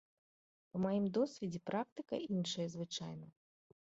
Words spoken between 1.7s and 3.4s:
практыка іншая звычайна.